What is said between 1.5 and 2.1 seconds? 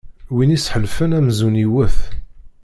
iwwet.